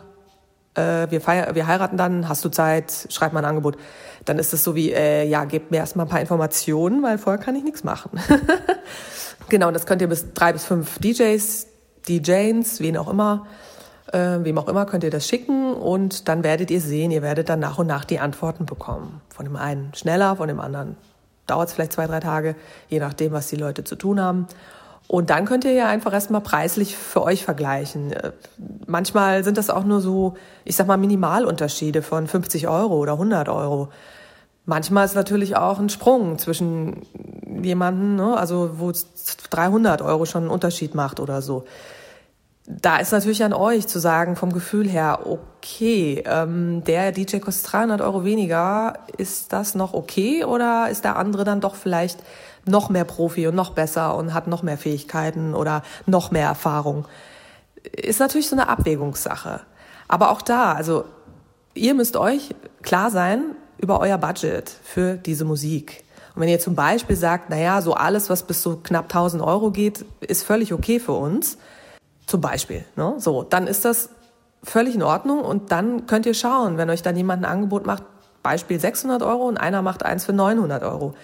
äh, 0.75 1.11
wir, 1.11 1.21
feier, 1.21 1.55
wir 1.55 1.67
heiraten 1.67 1.97
dann, 1.97 2.29
hast 2.29 2.45
du 2.45 2.49
Zeit, 2.49 3.07
schreib 3.11 3.33
mal 3.33 3.41
ein 3.41 3.45
Angebot. 3.45 3.77
Dann 4.25 4.39
ist 4.39 4.53
es 4.53 4.65
so 4.65 4.75
wie, 4.75 4.93
äh, 4.93 5.27
ja, 5.27 5.45
gebt 5.45 5.71
mir 5.71 5.79
erstmal 5.79 6.07
ein 6.07 6.09
paar 6.09 6.21
Informationen, 6.21 7.03
weil 7.03 7.19
vorher 7.19 7.43
kann 7.43 7.57
ich 7.57 7.65
nichts 7.65 7.85
machen. 7.85 8.11
genau, 9.49 9.69
und 9.69 9.75
das 9.75 9.87
könnt 9.87 10.03
ihr 10.03 10.09
bis 10.09 10.33
drei 10.33 10.53
bis 10.53 10.65
fünf 10.65 10.99
DJs, 10.99 11.67
DJs, 12.09 12.81
wen 12.81 12.97
auch 12.97 13.09
immer, 13.09 13.47
äh, 14.13 14.39
wem 14.43 14.59
auch 14.59 14.69
immer, 14.69 14.87
könnt 14.87 15.05
ihr 15.05 15.11
das 15.11 15.27
schicken 15.27 15.75
und 15.75 16.29
dann 16.29 16.45
werdet 16.45 16.71
ihr 16.71 16.81
sehen, 16.81 17.11
ihr 17.11 17.23
werdet 17.23 17.49
dann 17.49 17.61
nach 17.61 17.79
und 17.79 17.87
nach 17.87 18.05
die 18.05 18.21
Antworten 18.21 18.67
bekommen. 18.67 19.21
Von 19.31 19.47
dem 19.47 19.57
einen 19.57 19.93
schneller, 19.95 20.37
von 20.37 20.49
dem 20.49 20.61
anderen 20.61 20.97
dauert 21.47 21.69
es 21.69 21.75
vielleicht 21.75 21.93
zwei, 21.93 22.07
drei 22.07 22.21
Tage, 22.21 22.57
je 22.89 22.99
nachdem, 22.99 23.33
was 23.33 23.49
die 23.49 23.57
Leute 23.57 23.85
zu 23.85 23.97
tun 23.97 24.21
haben. 24.21 24.47
Und 25.07 25.29
dann 25.29 25.45
könnt 25.45 25.65
ihr 25.65 25.73
ja 25.73 25.87
einfach 25.87 26.15
erstmal 26.15 26.41
preislich 26.41 26.97
für 26.97 27.23
euch 27.23 27.45
vergleichen. 27.45 28.13
Äh, 28.13 28.33
manchmal 28.87 29.45
sind 29.45 29.59
das 29.59 29.71
auch 29.71 29.85
nur 29.85 30.01
so, 30.01 30.35
ich 30.65 30.77
sag 30.77 30.87
mal, 30.87 30.97
Minimalunterschiede 30.97 32.03
von 32.03 32.27
50 32.27 32.69
Euro 32.69 32.97
oder 32.97 33.13
100 33.13 33.49
Euro. 33.49 33.91
Manchmal 34.67 35.05
ist 35.05 35.15
natürlich 35.15 35.57
auch 35.57 35.79
ein 35.79 35.91
Sprung 35.91 36.39
zwischen 36.39 37.03
jemanden, 37.63 38.17
ne, 38.17 38.35
also 38.37 38.79
wo 38.79 38.93
300 39.51 40.01
Euro 40.01 40.25
schon 40.25 40.45
einen 40.45 40.51
Unterschied 40.51 40.95
macht 40.95 41.21
oder 41.21 41.43
so. 41.43 41.65
Da 42.67 42.97
ist 42.97 43.13
natürlich 43.13 43.45
an 43.45 43.53
euch 43.53 43.87
zu 43.87 43.99
sagen, 43.99 44.37
vom 44.37 44.53
Gefühl 44.53 44.89
her, 44.89 45.27
okay, 45.27 46.25
ähm, 46.27 46.83
der 46.85 47.13
DJ 47.13 47.39
kostet 47.39 47.71
300 47.73 48.01
Euro 48.01 48.25
weniger, 48.25 48.95
ist 49.19 49.53
das 49.53 49.75
noch 49.75 49.93
okay 49.93 50.45
oder 50.45 50.89
ist 50.91 51.05
der 51.05 51.17
andere 51.17 51.45
dann 51.45 51.61
doch 51.61 51.75
vielleicht 51.75 52.21
noch 52.65 52.89
mehr 52.89 53.05
Profi 53.05 53.47
und 53.47 53.55
noch 53.55 53.71
besser 53.71 54.17
und 54.17 54.33
hat 54.33 54.47
noch 54.47 54.63
mehr 54.63 54.79
Fähigkeiten 54.79 55.55
oder 55.55 55.83
noch 56.07 56.31
mehr 56.31 56.47
Erfahrung? 56.47 57.05
Ist 57.93 58.21
natürlich 58.21 58.49
so 58.49 58.57
eine 58.57 58.69
Abwägungssache. 58.71 59.61
Aber 60.09 60.31
auch 60.31 60.41
da, 60.41 60.73
also 60.73 61.05
ihr 61.75 61.93
müsst 61.93 62.17
euch 62.17 62.55
klar 62.83 63.11
sein 63.11 63.43
über 63.77 64.01
euer 64.01 64.17
Budget 64.17 64.71
für 64.83 65.17
diese 65.17 65.45
Musik. 65.45 66.03
Und 66.35 66.41
wenn 66.41 66.49
ihr 66.49 66.61
zum 66.61 66.75
Beispiel 66.75 67.17
sagt, 67.17 67.51
naja, 67.51 67.83
so 67.83 67.93
alles, 67.93 68.31
was 68.31 68.43
bis 68.43 68.63
so 68.63 68.81
knapp 68.83 69.05
1000 69.05 69.43
Euro 69.43 69.71
geht, 69.71 70.07
ist 70.21 70.45
völlig 70.45 70.73
okay 70.73 70.99
für 70.99 71.13
uns, 71.13 71.59
zum 72.27 72.41
Beispiel. 72.41 72.85
Ne? 72.97 73.15
So, 73.19 73.43
dann 73.43 73.67
ist 73.67 73.85
das 73.85 74.11
völlig 74.63 74.95
in 74.95 75.03
Ordnung 75.03 75.41
und 75.41 75.73
dann 75.73 76.07
könnt 76.07 76.27
ihr 76.27 76.35
schauen, 76.35 76.79
wenn 76.79 76.91
euch 76.91 77.03
dann 77.03 77.17
jemand 77.17 77.45
ein 77.45 77.51
Angebot 77.51 77.87
macht, 77.87 78.03
Beispiel 78.43 78.79
600 78.79 79.23
Euro 79.23 79.47
und 79.47 79.57
einer 79.57 79.83
macht 79.83 80.05
eins 80.05 80.25
für 80.25 80.33
900 80.33 80.83
Euro. 80.83 81.15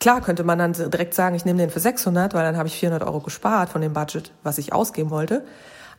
Klar 0.00 0.20
könnte 0.20 0.42
man 0.42 0.58
dann 0.58 0.72
direkt 0.72 1.14
sagen, 1.14 1.36
ich 1.36 1.44
nehme 1.44 1.58
den 1.60 1.70
für 1.70 1.80
600, 1.80 2.34
weil 2.34 2.44
dann 2.44 2.56
habe 2.56 2.68
ich 2.68 2.74
400 2.76 3.06
Euro 3.06 3.20
gespart 3.20 3.68
von 3.68 3.80
dem 3.80 3.92
Budget, 3.92 4.32
was 4.42 4.58
ich 4.58 4.72
ausgeben 4.72 5.10
wollte. 5.10 5.44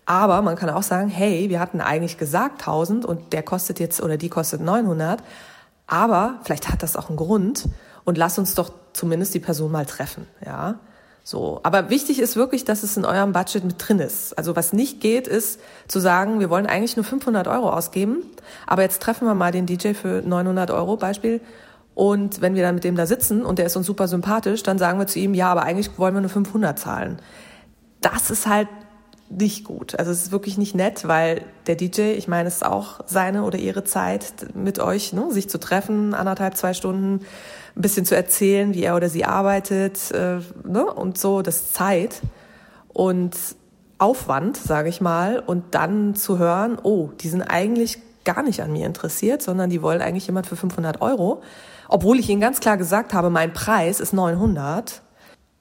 Aber 0.06 0.42
man 0.42 0.58
kann 0.58 0.70
auch 0.70 0.84
sagen, 0.84 1.08
hey, 1.08 1.50
wir 1.50 1.62
hatten 1.62 1.80
eigentlich 1.80 2.18
gesagt 2.18 2.62
1000 2.62 3.06
und 3.06 3.32
der 3.32 3.44
kostet 3.44 3.80
jetzt 3.80 4.01
oder 4.01 4.18
die 4.18 4.27
kostet 4.27 4.60
900. 4.60 5.24
Aber 5.88 6.39
vielleicht 6.44 6.70
hat 6.70 6.84
das 6.84 6.98
auch 6.98 7.08
einen 7.08 7.18
Grund 7.18 7.70
und 8.03 8.18
lass 8.18 8.38
uns 8.38 8.56
doch 8.56 8.74
zumindest 8.92 9.34
die 9.34 9.39
Person 9.39 9.72
mal 9.72 9.86
treffen, 9.86 10.27
ja. 10.46 10.75
So, 11.25 11.62
aber 11.63 11.89
wichtig 11.89 12.20
ist 12.20 12.36
wirklich, 12.36 12.65
dass 12.65 12.84
es 12.84 12.98
in 12.98 13.06
eurem 13.06 13.32
Budget 13.32 13.63
mit 13.63 13.75
drin 13.77 14.00
ist. 14.00 14.38
Also 14.38 14.58
was 14.58 14.74
nicht 14.74 15.00
geht, 15.00 15.27
ist 15.27 15.60
zu 15.88 16.00
sagen, 16.00 16.42
wir 16.42 16.50
wollen 16.50 16.65
eigentlich 16.65 16.98
nur 16.98 17.06
500 17.06 17.48
Euro 17.48 17.70
ausgeben, 17.70 18.18
aber 18.68 18.82
jetzt 18.82 19.01
treffen 19.01 19.25
wir 19.25 19.34
mal 19.34 19.53
den 19.53 19.65
DJ 19.65 19.94
für 19.94 20.22
900 20.22 20.70
Euro 20.72 20.98
Beispiel. 20.98 21.39
Und 21.96 22.42
wenn 22.42 22.56
wir 22.56 22.63
dann 22.63 22.75
mit 22.75 22.84
dem 22.84 22.96
da 22.96 23.06
sitzen 23.06 23.46
und 23.46 23.58
der 23.58 23.68
ist 23.68 23.77
uns 23.77 23.88
super 23.88 24.10
sympathisch, 24.10 24.63
dann 24.63 24.77
sagen 24.77 25.00
wir 25.00 25.08
zu 25.08 25.20
ihm, 25.20 25.34
ja, 25.34 25.50
aber 25.50 25.63
eigentlich 25.63 25.98
wollen 25.98 26.13
wir 26.13 26.22
nur 26.22 26.30
500 26.30 26.77
zahlen. 26.77 27.20
Das 28.01 28.30
ist 28.30 28.48
halt 28.48 28.68
nicht 29.30 29.63
gut. 29.63 29.98
Also 29.98 30.12
es 30.12 30.24
ist 30.24 30.32
wirklich 30.32 30.58
nicht 30.58 30.75
nett, 30.75 31.08
weil 31.08 31.44
der 31.68 31.75
DJ, 31.75 32.12
ich 32.12 32.27
meine, 32.27 32.48
es 32.48 32.56
ist 32.58 32.65
auch 32.65 33.01
seine 33.06 33.44
oder 33.44 33.58
ihre 33.58 33.84
Zeit 33.84 34.48
mit 34.53 34.80
euch, 34.80 35.13
ne, 35.13 35.32
sich 35.32 35.50
zu 35.50 35.60
treffen, 35.60 36.13
anderthalb, 36.13 36.56
zwei 36.56 36.74
Stunden, 36.74 37.25
ein 37.75 37.82
bisschen 37.82 38.06
zu 38.06 38.15
erzählen, 38.15 38.74
wie 38.74 38.84
er 38.84 38.96
oder 38.96 39.10
sie 39.10 39.25
arbeitet 39.25 40.12
äh, 40.12 40.39
ne? 40.63 40.86
und 40.86 41.18
so, 41.18 41.42
das 41.42 41.74
Zeit 41.74 42.22
und 42.89 43.36
Aufwand, 43.98 44.58
sage 44.58 44.89
ich 44.89 45.01
mal, 45.01 45.39
und 45.39 45.74
dann 45.74 46.13
zu 46.15 46.38
hören, 46.38 46.77
oh, 46.82 47.10
die 47.22 47.30
sind 47.30 47.42
eigentlich 47.42 48.00
gar 48.25 48.44
nicht 48.44 48.62
an 48.62 48.72
mir 48.72 48.86
interessiert, 48.86 49.42
sondern 49.42 49.70
die 49.70 49.82
wollen 49.82 50.01
eigentlich 50.01 50.27
jemand 50.27 50.48
für 50.48 50.56
500 50.56 51.01
Euro, 51.01 51.42
obwohl 51.89 52.20
ich 52.20 52.30
ihnen 52.30 52.42
ganz 52.42 52.60
klar 52.60 52.77
gesagt 52.77 53.13
habe, 53.13 53.30
mein 53.30 53.53
Preis 53.53 54.00
ist 54.00 54.13
900, 54.13 55.01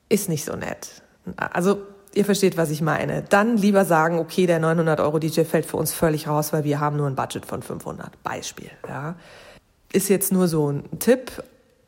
ist 0.08 0.28
nicht 0.28 0.44
so 0.44 0.54
nett. 0.56 1.02
Also 1.36 1.78
ihr 2.14 2.24
versteht, 2.24 2.56
was 2.56 2.70
ich 2.70 2.82
meine. 2.82 3.22
Dann 3.22 3.56
lieber 3.56 3.84
sagen, 3.84 4.18
okay, 4.18 4.46
der 4.46 4.58
900 4.58 5.00
Euro 5.00 5.18
DJ 5.18 5.42
fällt 5.42 5.66
für 5.66 5.76
uns 5.76 5.92
völlig 5.92 6.28
raus, 6.28 6.52
weil 6.52 6.64
wir 6.64 6.80
haben 6.80 6.96
nur 6.96 7.06
ein 7.06 7.16
Budget 7.16 7.46
von 7.46 7.62
500. 7.62 8.22
Beispiel. 8.22 8.70
Ja. 8.88 9.14
Ist 9.92 10.08
jetzt 10.08 10.32
nur 10.32 10.48
so 10.48 10.70
ein 10.70 10.98
Tipp, 10.98 11.42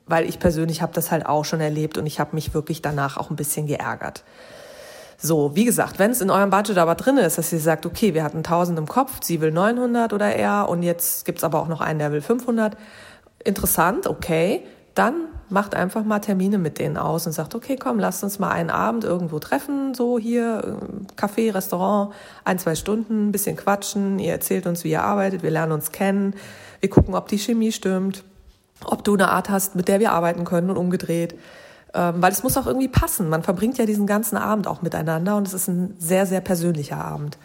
weil 0.07 0.29
ich 0.29 0.39
persönlich 0.39 0.83
habe 0.83 0.93
das 0.93 1.11
halt 1.11 1.27
auch 1.27 1.45
schon 1.45 1.61
erlebt 1.61 1.99
und 1.99 2.07
ich 2.07 2.21
habe 2.21 2.35
mich 2.35 2.55
wirklich 2.55 2.83
danach 2.83 3.17
auch 3.17 3.31
ein 3.31 3.37
bisschen 3.37 3.67
geärgert. 3.67 4.25
So, 5.17 5.55
wie 5.55 5.65
gesagt, 5.65 5.99
wenn 5.99 6.11
es 6.11 6.21
in 6.21 6.31
eurem 6.31 6.51
Budget 6.51 6.77
aber 6.77 6.97
drin 6.97 7.17
ist, 7.17 7.39
dass 7.39 7.53
ihr 7.53 7.61
sagt, 7.61 7.87
okay, 7.87 8.13
wir 8.15 8.25
hatten 8.25 8.39
1000 8.39 8.79
im 8.79 8.87
Kopf, 8.87 9.21
sie 9.23 9.41
will 9.41 9.53
900 9.53 10.13
oder 10.13 10.35
eher 10.35 10.69
und 10.69 10.83
jetzt 10.83 11.25
gibt's 11.25 11.45
aber 11.45 11.61
auch 11.61 11.69
noch 11.69 11.81
einen, 11.81 11.99
der 11.99 12.13
will 12.13 12.21
500, 12.21 12.77
interessant, 13.43 14.07
okay, 14.07 14.67
dann 14.95 15.15
macht 15.49 15.75
einfach 15.75 16.05
mal 16.05 16.21
Termine 16.21 16.59
mit 16.59 16.79
denen 16.79 16.97
aus 16.97 17.27
und 17.27 17.33
sagt, 17.33 17.55
okay, 17.55 17.77
komm, 17.77 17.99
lasst 17.99 18.25
uns 18.25 18.39
mal 18.39 18.51
einen 18.51 18.71
Abend 18.71 19.05
irgendwo 19.05 19.39
treffen, 19.39 19.95
so 19.95 20.19
hier, 20.19 20.79
Café, 21.17 21.55
Restaurant, 21.55 22.13
ein, 22.45 22.59
zwei 22.59 22.75
Stunden, 22.75 23.29
ein 23.29 23.33
bisschen 23.33 23.57
quatschen, 23.57 24.19
ihr 24.19 24.33
erzählt 24.33 24.67
uns, 24.67 24.85
wie 24.85 24.91
ihr 24.91 25.03
arbeitet, 25.03 25.43
wir 25.43 25.51
lernen 25.51 25.73
uns 25.73 25.93
kennen, 25.93 26.35
wir 26.81 26.91
gucken, 26.91 27.15
ob 27.15 27.29
die 27.29 27.39
Chemie 27.39 27.73
stimmt 27.73 28.25
ob 28.85 29.05
du 29.05 29.15
eine 29.15 29.31
Art 29.31 29.49
hast, 29.49 29.75
mit 29.75 29.89
der 29.89 30.01
wir 30.01 30.13
arbeiten 30.13 30.45
können 30.45 30.71
und 30.71 30.77
umgedreht. 30.77 31.35
Ähm, 31.93 32.15
weil 32.19 32.33
es 32.33 32.43
muss 32.43 32.57
auch 32.57 32.67
irgendwie 32.67 32.89
passen. 32.89 33.29
Man 33.29 33.43
verbringt 33.43 33.79
ja 33.79 33.87
diesen 33.87 34.07
ganzen 34.07 34.37
Abend 34.37 34.67
auch 34.67 34.83
miteinander 34.83 35.37
und 35.37 35.47
es 35.47 35.55
ist 35.55 35.69
ein 35.69 35.95
sehr, 35.99 36.27
sehr 36.27 36.41
persönlicher 36.41 37.03
Abend. 37.03 37.39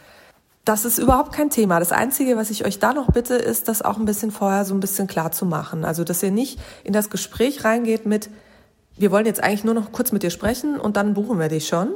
Das 0.69 0.85
ist 0.85 0.99
überhaupt 0.99 1.31
kein 1.31 1.49
Thema. 1.49 1.79
Das 1.79 1.91
Einzige, 1.91 2.38
was 2.38 2.51
ich 2.51 2.63
euch 2.63 2.77
da 2.77 2.93
noch 2.93 3.07
bitte, 3.11 3.33
ist, 3.33 3.67
das 3.67 3.81
auch 3.81 3.97
ein 3.97 4.05
bisschen 4.05 4.29
vorher 4.29 4.65
so 4.65 4.75
ein 4.75 4.79
bisschen 4.79 5.07
klar 5.07 5.31
zu 5.31 5.47
machen. 5.47 5.83
Also, 5.83 6.03
dass 6.03 6.21
ihr 6.21 6.29
nicht 6.29 6.59
in 6.83 6.93
das 6.93 7.09
Gespräch 7.09 7.65
reingeht 7.65 8.05
mit, 8.05 8.29
wir 8.95 9.09
wollen 9.09 9.25
jetzt 9.25 9.41
eigentlich 9.41 9.63
nur 9.63 9.73
noch 9.73 9.91
kurz 9.91 10.11
mit 10.11 10.21
dir 10.21 10.29
sprechen 10.29 10.79
und 10.79 10.95
dann 10.95 11.15
buchen 11.15 11.39
wir 11.39 11.47
dich 11.47 11.67
schon, 11.67 11.93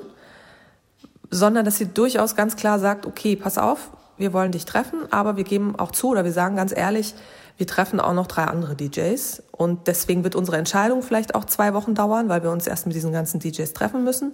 sondern 1.29 1.65
dass 1.65 1.79
ihr 1.81 1.85
durchaus 1.85 2.35
ganz 2.35 2.55
klar 2.55 2.79
sagt, 2.79 3.05
okay, 3.05 3.35
pass 3.35 3.59
auf, 3.59 3.91
wir 4.17 4.33
wollen 4.33 4.51
dich 4.51 4.65
treffen, 4.65 5.01
aber 5.11 5.37
wir 5.37 5.43
geben 5.43 5.75
auch 5.77 5.91
zu 5.91 6.07
oder 6.07 6.25
wir 6.25 6.33
sagen 6.33 6.55
ganz 6.55 6.75
ehrlich, 6.75 7.13
wir 7.57 7.67
treffen 7.67 7.99
auch 7.99 8.15
noch 8.15 8.25
drei 8.25 8.45
andere 8.45 8.73
DJs 8.73 9.43
und 9.51 9.85
deswegen 9.85 10.23
wird 10.23 10.35
unsere 10.35 10.57
Entscheidung 10.57 11.03
vielleicht 11.03 11.35
auch 11.35 11.45
zwei 11.45 11.75
Wochen 11.75 11.93
dauern, 11.93 12.27
weil 12.27 12.41
wir 12.41 12.49
uns 12.49 12.65
erst 12.65 12.87
mit 12.87 12.95
diesen 12.95 13.11
ganzen 13.11 13.39
DJs 13.39 13.71
treffen 13.73 14.03
müssen. 14.03 14.31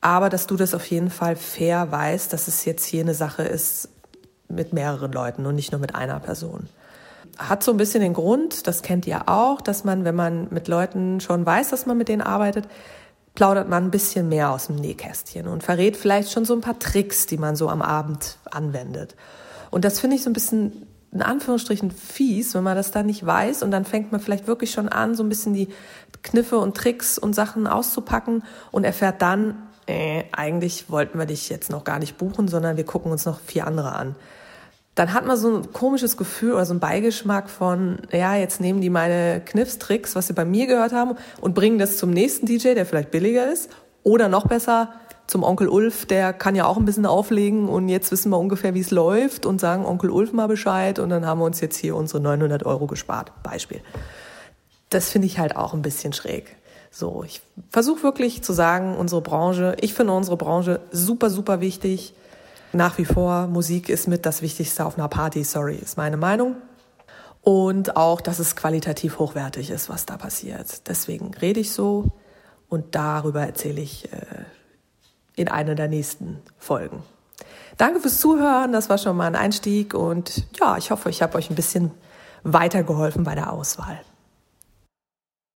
Aber 0.00 0.30
dass 0.30 0.46
du 0.46 0.56
das 0.56 0.74
auf 0.74 0.86
jeden 0.86 1.10
Fall 1.10 1.36
fair 1.36 1.90
weißt, 1.90 2.32
dass 2.32 2.48
es 2.48 2.64
jetzt 2.64 2.84
hier 2.84 3.02
eine 3.02 3.14
Sache 3.14 3.42
ist 3.42 3.90
mit 4.48 4.72
mehreren 4.72 5.12
Leuten 5.12 5.46
und 5.46 5.54
nicht 5.54 5.72
nur 5.72 5.80
mit 5.80 5.94
einer 5.94 6.18
Person. 6.20 6.68
Hat 7.38 7.62
so 7.62 7.70
ein 7.70 7.76
bisschen 7.76 8.00
den 8.00 8.14
Grund, 8.14 8.66
das 8.66 8.82
kennt 8.82 9.06
ihr 9.06 9.28
auch, 9.28 9.60
dass 9.60 9.84
man, 9.84 10.04
wenn 10.04 10.14
man 10.14 10.48
mit 10.50 10.68
Leuten 10.68 11.20
schon 11.20 11.44
weiß, 11.44 11.70
dass 11.70 11.86
man 11.86 11.96
mit 11.96 12.08
denen 12.08 12.22
arbeitet, 12.22 12.66
plaudert 13.34 13.68
man 13.68 13.84
ein 13.84 13.90
bisschen 13.90 14.28
mehr 14.28 14.50
aus 14.50 14.66
dem 14.66 14.76
Nähkästchen 14.76 15.46
und 15.46 15.62
verrät 15.62 15.96
vielleicht 15.96 16.32
schon 16.32 16.44
so 16.44 16.54
ein 16.54 16.60
paar 16.60 16.78
Tricks, 16.78 17.26
die 17.26 17.38
man 17.38 17.56
so 17.56 17.68
am 17.68 17.80
Abend 17.80 18.38
anwendet. 18.50 19.14
Und 19.70 19.84
das 19.84 20.00
finde 20.00 20.16
ich 20.16 20.22
so 20.22 20.30
ein 20.30 20.34
bisschen 20.34 20.86
in 21.12 21.22
Anführungsstrichen 21.22 21.90
fies, 21.90 22.54
wenn 22.54 22.62
man 22.62 22.76
das 22.76 22.92
dann 22.92 23.06
nicht 23.06 23.24
weiß 23.24 23.62
und 23.62 23.70
dann 23.70 23.84
fängt 23.84 24.12
man 24.12 24.20
vielleicht 24.20 24.46
wirklich 24.46 24.70
schon 24.70 24.88
an, 24.88 25.14
so 25.14 25.22
ein 25.22 25.28
bisschen 25.28 25.54
die 25.54 25.68
Kniffe 26.22 26.58
und 26.58 26.76
Tricks 26.76 27.18
und 27.18 27.34
Sachen 27.34 27.66
auszupacken 27.66 28.44
und 28.70 28.84
erfährt 28.84 29.22
dann, 29.22 29.56
äh, 29.90 30.24
eigentlich 30.32 30.88
wollten 30.88 31.18
wir 31.18 31.26
dich 31.26 31.48
jetzt 31.48 31.70
noch 31.70 31.82
gar 31.82 31.98
nicht 31.98 32.16
buchen, 32.16 32.46
sondern 32.46 32.76
wir 32.76 32.84
gucken 32.84 33.10
uns 33.10 33.26
noch 33.26 33.40
vier 33.40 33.66
andere 33.66 33.92
an. 33.92 34.14
Dann 34.94 35.12
hat 35.12 35.26
man 35.26 35.36
so 35.36 35.56
ein 35.56 35.72
komisches 35.72 36.16
Gefühl 36.16 36.52
oder 36.52 36.66
so 36.66 36.74
ein 36.74 36.80
Beigeschmack 36.80 37.50
von, 37.50 37.98
ja, 38.12 38.36
jetzt 38.36 38.60
nehmen 38.60 38.80
die 38.80 38.90
meine 38.90 39.40
Kniffstricks, 39.44 40.14
was 40.14 40.28
sie 40.28 40.32
bei 40.32 40.44
mir 40.44 40.66
gehört 40.66 40.92
haben, 40.92 41.16
und 41.40 41.54
bringen 41.54 41.78
das 41.78 41.96
zum 41.96 42.10
nächsten 42.10 42.46
DJ, 42.46 42.74
der 42.74 42.86
vielleicht 42.86 43.10
billiger 43.10 43.50
ist. 43.50 43.70
Oder 44.02 44.28
noch 44.28 44.46
besser, 44.46 44.94
zum 45.26 45.42
Onkel 45.42 45.68
Ulf, 45.68 46.06
der 46.06 46.32
kann 46.32 46.54
ja 46.54 46.66
auch 46.66 46.76
ein 46.76 46.84
bisschen 46.84 47.06
auflegen 47.06 47.68
und 47.68 47.88
jetzt 47.88 48.10
wissen 48.10 48.30
wir 48.30 48.38
ungefähr, 48.38 48.74
wie 48.74 48.80
es 48.80 48.90
läuft 48.90 49.46
und 49.46 49.60
sagen 49.60 49.86
Onkel 49.86 50.10
Ulf 50.10 50.32
mal 50.32 50.48
Bescheid 50.48 50.98
und 50.98 51.10
dann 51.10 51.26
haben 51.26 51.40
wir 51.40 51.44
uns 51.44 51.60
jetzt 51.60 51.76
hier 51.76 51.94
unsere 51.96 52.20
900 52.20 52.64
Euro 52.66 52.86
gespart. 52.86 53.32
Beispiel. 53.42 53.80
Das 54.88 55.08
finde 55.08 55.26
ich 55.26 55.38
halt 55.38 55.56
auch 55.56 55.72
ein 55.72 55.82
bisschen 55.82 56.12
schräg. 56.12 56.56
So, 56.90 57.22
ich 57.24 57.40
versuche 57.70 58.02
wirklich 58.02 58.42
zu 58.42 58.52
sagen, 58.52 58.96
unsere 58.96 59.20
Branche, 59.20 59.76
ich 59.80 59.94
finde 59.94 60.12
unsere 60.12 60.36
Branche 60.36 60.80
super, 60.90 61.30
super 61.30 61.60
wichtig. 61.60 62.14
Nach 62.72 62.98
wie 62.98 63.04
vor, 63.04 63.46
Musik 63.46 63.88
ist 63.88 64.08
mit 64.08 64.26
das 64.26 64.42
Wichtigste 64.42 64.84
auf 64.84 64.98
einer 64.98 65.08
Party, 65.08 65.44
sorry, 65.44 65.76
ist 65.76 65.96
meine 65.96 66.16
Meinung. 66.16 66.56
Und 67.42 67.96
auch, 67.96 68.20
dass 68.20 68.38
es 68.38 68.54
qualitativ 68.54 69.18
hochwertig 69.18 69.70
ist, 69.70 69.88
was 69.88 70.04
da 70.04 70.16
passiert. 70.16 70.88
Deswegen 70.88 71.32
rede 71.34 71.60
ich 71.60 71.72
so 71.72 72.10
und 72.68 72.94
darüber 72.94 73.42
erzähle 73.42 73.80
ich 73.80 74.12
äh, 74.12 74.16
in 75.36 75.48
einer 75.48 75.74
der 75.74 75.88
nächsten 75.88 76.42
Folgen. 76.58 77.02
Danke 77.78 78.00
fürs 78.00 78.20
Zuhören, 78.20 78.72
das 78.72 78.90
war 78.90 78.98
schon 78.98 79.16
mal 79.16 79.26
ein 79.26 79.36
Einstieg 79.36 79.94
und 79.94 80.44
ja, 80.58 80.76
ich 80.76 80.90
hoffe, 80.90 81.08
ich 81.08 81.22
habe 81.22 81.38
euch 81.38 81.48
ein 81.48 81.56
bisschen 81.56 81.92
weitergeholfen 82.42 83.24
bei 83.24 83.34
der 83.34 83.52
Auswahl. 83.52 84.00